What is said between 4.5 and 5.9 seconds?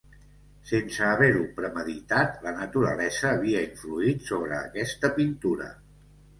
aquesta pintura.